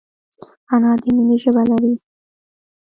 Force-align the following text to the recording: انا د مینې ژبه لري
انا 0.73 0.91
د 1.01 1.03
مینې 1.15 1.35
ژبه 1.43 1.63
لري 1.71 1.93